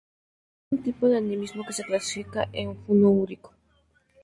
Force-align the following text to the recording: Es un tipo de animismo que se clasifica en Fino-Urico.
Es 0.71 0.79
un 0.79 0.83
tipo 0.83 1.07
de 1.09 1.17
animismo 1.17 1.63
que 1.63 1.73
se 1.73 1.83
clasifica 1.83 2.49
en 2.53 2.75
Fino-Urico. 2.87 3.53